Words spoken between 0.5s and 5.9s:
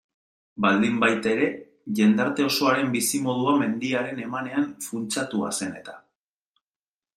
Baldinbaitere, jendarte osoaren bizimodua mendiaren emanean funtsatua zen